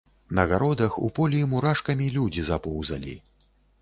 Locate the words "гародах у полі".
0.51-1.41